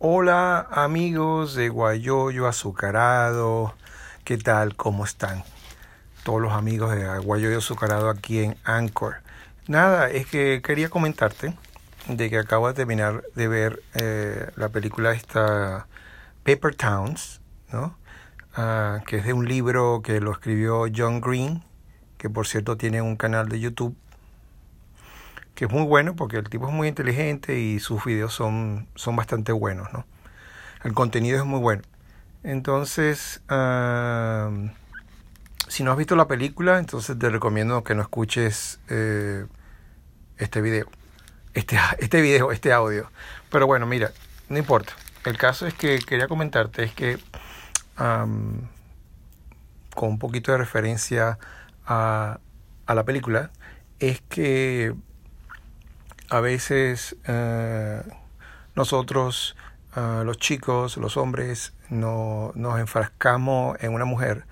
[0.00, 3.74] Hola amigos de Guayoyo Azucarado,
[4.22, 4.76] ¿qué tal?
[4.76, 5.42] ¿Cómo están?
[6.22, 9.16] Todos los amigos de Guayoyo Azucarado aquí en Anchor.
[9.66, 11.52] Nada, es que quería comentarte
[12.06, 15.88] de que acabo de terminar de ver eh, la película esta
[16.44, 17.40] Paper Towns,
[17.72, 17.98] ¿no?
[18.54, 21.64] Ah, que es de un libro que lo escribió John Green,
[22.18, 23.96] que por cierto tiene un canal de YouTube
[25.58, 29.16] que es muy bueno porque el tipo es muy inteligente y sus videos son, son
[29.16, 30.06] bastante buenos, ¿no?
[30.84, 31.82] El contenido es muy bueno.
[32.44, 33.42] Entonces,
[35.66, 39.46] si no has visto la película, entonces te recomiendo que no escuches eh,
[40.36, 40.86] este video.
[41.54, 43.10] Este, este video, este audio.
[43.50, 44.12] Pero bueno, mira,
[44.48, 44.92] no importa.
[45.24, 47.18] El caso es que quería comentarte es que
[47.96, 48.48] con
[49.98, 51.40] un poquito de referencia
[51.84, 52.38] a,
[52.86, 53.50] a la película,
[53.98, 54.94] es que
[56.30, 58.02] a veces eh,
[58.74, 59.56] nosotros,
[59.96, 64.44] eh, los chicos, los hombres, no, nos enfrascamos en una mujer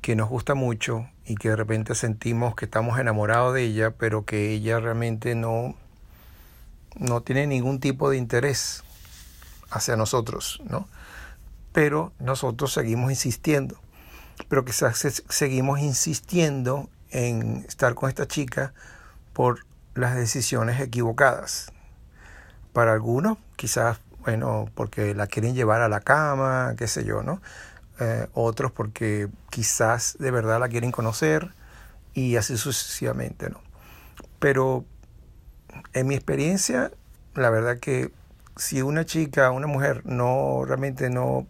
[0.00, 4.24] que nos gusta mucho y que de repente sentimos que estamos enamorados de ella, pero
[4.24, 5.74] que ella realmente no,
[6.96, 8.84] no tiene ningún tipo de interés
[9.70, 10.88] hacia nosotros, ¿no?
[11.72, 13.76] Pero nosotros seguimos insistiendo,
[14.48, 18.72] pero quizás seguimos insistiendo en estar con esta chica
[19.32, 19.66] por
[19.96, 21.72] las decisiones equivocadas.
[22.72, 27.40] Para algunos, quizás, bueno, porque la quieren llevar a la cama, qué sé yo, ¿no?
[27.98, 31.52] Eh, otros porque quizás de verdad la quieren conocer
[32.12, 33.60] y así sucesivamente, ¿no?
[34.38, 34.84] Pero
[35.94, 36.92] en mi experiencia,
[37.34, 38.12] la verdad que
[38.56, 41.46] si una chica, una mujer no realmente no,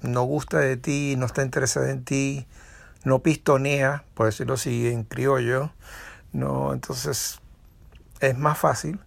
[0.00, 2.46] no gusta de ti, no está interesada en ti,
[3.04, 5.70] no pistonea, por decirlo así en criollo,
[6.32, 7.39] no, entonces
[8.20, 9.00] es más fácil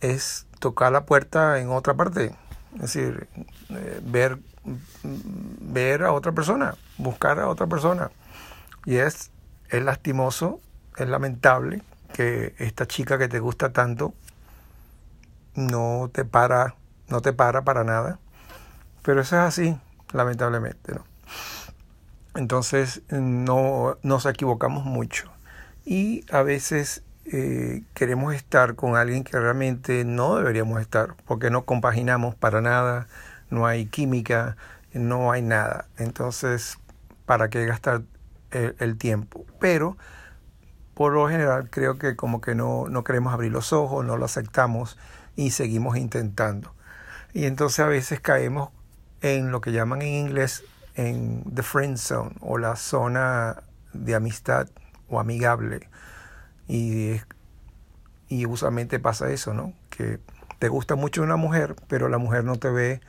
[0.00, 2.34] es tocar la puerta en otra parte.
[2.74, 3.28] Es decir,
[3.70, 4.38] eh, ver,
[5.02, 8.10] ver a otra persona, buscar a otra persona.
[8.84, 9.30] Y es,
[9.70, 10.60] es lastimoso,
[10.96, 14.14] es lamentable que esta chica que te gusta tanto
[15.54, 16.74] no te para,
[17.08, 18.18] no te para para nada.
[19.02, 19.78] Pero eso es así,
[20.12, 21.04] lamentablemente, ¿no?
[22.34, 25.32] Entonces no nos equivocamos mucho.
[25.86, 27.02] Y a veces
[27.32, 33.08] eh, queremos estar con alguien que realmente no deberíamos estar, porque no compaginamos para nada,
[33.50, 34.56] no hay química,
[34.92, 35.86] no hay nada.
[35.98, 36.78] Entonces,
[37.24, 38.02] ¿para qué gastar
[38.52, 39.44] el, tiempo?
[39.58, 39.96] Pero,
[40.94, 44.24] por lo general, creo que como que no, no queremos abrir los ojos, no lo
[44.24, 44.96] aceptamos
[45.34, 46.74] y seguimos intentando.
[47.34, 48.70] Y entonces a veces caemos
[49.20, 50.64] en lo que llaman en inglés
[50.94, 53.62] en the friend zone o la zona
[53.92, 54.68] de amistad
[55.08, 55.88] o amigable
[56.68, 57.20] y,
[58.28, 59.72] y usualmente pasa eso, ¿no?
[59.90, 60.18] Que
[60.58, 63.00] te gusta mucho una mujer, pero la mujer no te ve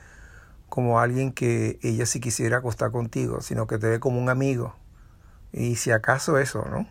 [0.68, 4.76] como alguien que ella sí quisiera acostar contigo, sino que te ve como un amigo.
[5.52, 6.86] Y si acaso eso, ¿no?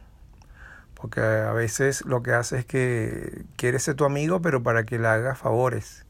[0.96, 4.98] Porque a veces lo que hace es que quiere ser tu amigo, pero para que
[4.98, 6.06] le hagas favores.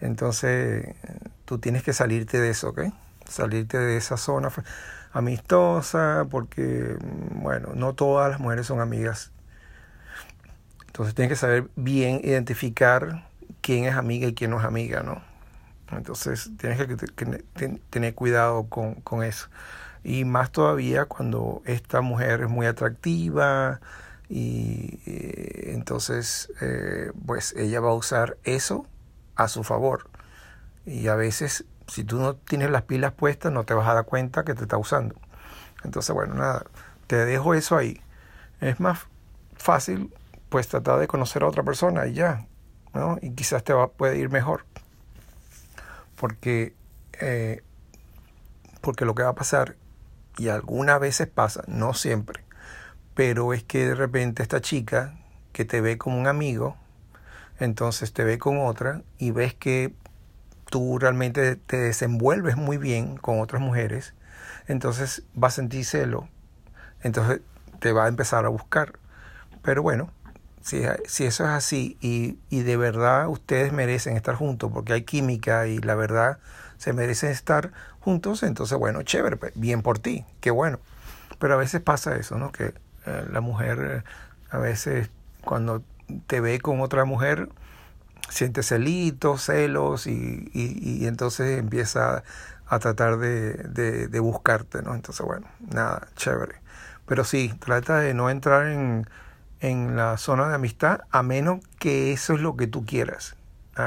[0.00, 0.96] Entonces,
[1.44, 2.80] tú tienes que salirte de eso, ¿ok?
[3.28, 4.50] Salirte de esa zona
[5.12, 6.96] amistosa, porque,
[7.36, 9.32] bueno, no todas las mujeres son amigas
[10.98, 13.24] entonces tienes que saber bien identificar
[13.60, 15.22] quién es amiga y quién no es amiga, ¿no?
[15.96, 19.46] Entonces tienes que, tener cuidado con, eso.
[20.02, 23.80] Y más todavía cuando esta mujer es muy atractiva
[24.28, 28.84] y eh, entonces eh, pues ella va a usar eso
[29.36, 30.10] a su favor.
[30.84, 34.04] Y a veces si tú no tienes las pilas puestas no te vas a dar
[34.04, 35.14] cuenta que te está usando.
[35.84, 36.64] Entonces bueno, nada,
[37.06, 38.02] te dejo eso ahí.
[38.60, 39.06] Es más
[39.56, 40.12] fácil
[40.48, 42.46] pues trata de conocer a otra persona y ya,
[42.94, 43.18] ¿no?
[43.20, 44.64] Y quizás te va, puede ir mejor.
[46.16, 46.74] Porque,
[47.20, 47.62] eh,
[48.80, 49.76] porque lo que va a pasar,
[50.36, 52.44] y algunas veces pasa, no siempre,
[53.14, 55.18] pero es que de repente esta chica
[55.52, 56.76] que te ve como un amigo,
[57.58, 59.94] entonces te ve con otra y ves que
[60.70, 64.14] tú realmente te desenvuelves muy bien con otras mujeres,
[64.68, 66.28] entonces va a sentir celo,
[67.02, 67.40] entonces
[67.80, 68.98] te va a empezar a buscar.
[69.62, 70.10] Pero bueno,
[70.62, 70.82] si,
[71.24, 75.78] eso es así y, y, de verdad ustedes merecen estar juntos porque hay química y
[75.78, 76.38] la verdad
[76.78, 80.78] se merecen estar juntos, entonces bueno, chévere, pues, bien por ti, qué bueno.
[81.38, 82.52] Pero a veces pasa eso, ¿no?
[82.52, 82.74] Que
[83.06, 84.10] eh, la mujer eh,
[84.50, 85.10] a veces
[85.44, 85.82] cuando
[86.26, 87.48] te ve con otra mujer
[88.30, 92.22] siente celitos, celos y, y, y entonces empieza
[92.66, 94.94] a tratar de, de, de buscarte, ¿no?
[94.94, 96.56] Entonces bueno, nada, chévere.
[97.06, 99.06] Pero sí, trata de no entrar en
[99.60, 103.36] en la zona de amistad a menos que eso es lo que tú quieras,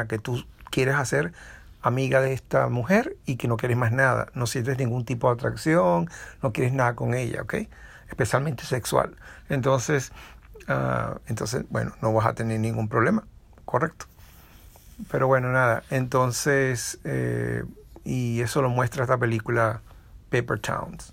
[0.07, 1.33] que tú quieras hacer
[1.81, 5.33] amiga de esta mujer y que no quieres más nada, no sientes ningún tipo de
[5.33, 6.09] atracción,
[6.41, 7.55] no quieres nada con ella, ¿ok?
[8.07, 9.15] Especialmente sexual.
[9.49, 10.11] Entonces,
[10.67, 13.23] uh, entonces, bueno, no vas a tener ningún problema,
[13.65, 14.05] correcto.
[15.09, 17.63] Pero bueno, nada, entonces, eh,
[18.03, 19.81] y eso lo muestra esta película
[20.29, 21.11] Paper Towns,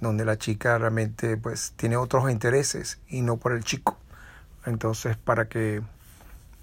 [0.00, 3.99] donde la chica realmente pues tiene otros intereses y no por el chico.
[4.66, 5.82] Entonces, para que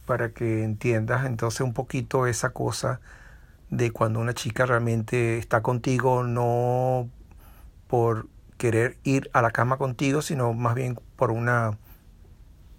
[0.05, 3.01] para que entiendas entonces un poquito esa cosa
[3.69, 7.09] de cuando una chica realmente está contigo no
[7.87, 8.27] por
[8.57, 11.77] querer ir a la cama contigo, sino más bien por una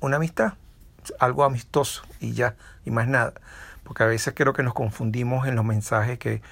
[0.00, 0.54] una amistad,
[1.18, 3.34] algo amistoso y ya, y más nada.
[3.84, 6.42] Porque a veces creo que nos confundimos en los mensajes que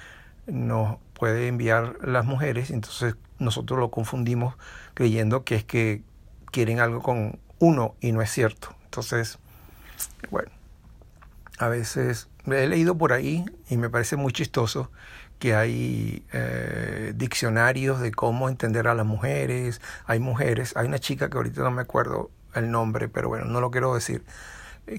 [0.47, 4.55] nos puede enviar las mujeres, entonces nosotros lo confundimos
[4.93, 6.03] creyendo que es que
[6.51, 8.75] quieren algo con uno y no es cierto.
[8.85, 9.39] Entonces,
[10.31, 10.49] bueno,
[11.57, 14.91] a veces he leído por ahí y me parece muy chistoso
[15.39, 21.29] que hay eh, diccionarios de cómo entender a las mujeres, hay mujeres, hay una chica
[21.29, 24.23] que ahorita no me acuerdo el nombre, pero bueno, no lo quiero decir,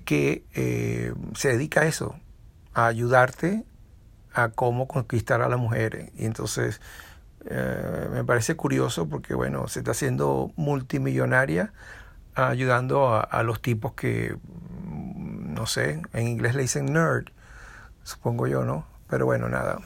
[0.04, 2.14] que eh, se dedica a eso,
[2.75, 3.64] a ayudarte
[4.32, 6.11] a cómo conquistar a las mujeres.
[6.16, 6.81] Y entonces
[7.46, 11.72] eh, me parece curioso porque, bueno, se está haciendo multimillonaria
[12.46, 14.37] ayudando a, los tipos que,
[14.87, 17.26] no sé, en inglés le dicen nerd,
[18.05, 18.87] supongo yo, ¿no?
[19.11, 19.79] Pero bueno, nada.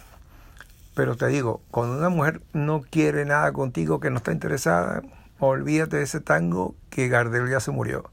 [0.94, 5.02] Pero te digo, cuando una mujer no quiere nada contigo, que no está interesada,
[5.38, 8.10] olvídate de ese tango que Gardel ya se murió.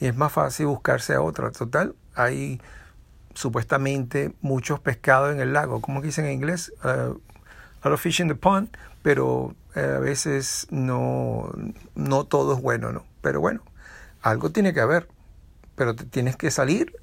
[0.00, 1.52] Y es más fácil buscarse a otra.
[1.52, 2.60] Total, hay
[3.34, 5.80] supuestamente muchos pescados en el lago.
[5.80, 6.72] ¿Cómo dicen en inglés?
[6.82, 7.18] Uh,
[7.82, 8.68] a lot of fish in the pond,
[9.02, 11.52] pero uh, a veces no,
[11.94, 13.04] no todo es bueno, ¿no?
[13.20, 13.62] Pero bueno,
[14.30, 15.08] algo tiene que haber.
[15.74, 16.96] Pero te tienes que salir,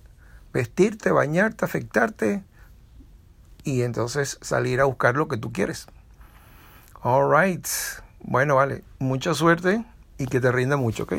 [0.52, 2.44] vestirte, bañarte, afectarte
[3.64, 5.88] y entonces salir a buscar lo que tú quieres.
[7.02, 7.68] All right.
[8.22, 8.84] Bueno, vale.
[9.00, 9.86] Mucha suerte
[10.18, 11.14] y que te rinda mucho, ¿ok?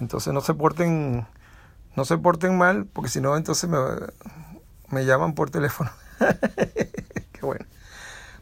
[0.00, 1.26] Entonces no se porten
[1.96, 3.78] no se porten mal, porque si no, entonces me,
[4.90, 5.90] me llaman por teléfono.
[7.32, 7.66] Qué bueno.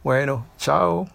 [0.04, 1.08] Bueno, chao.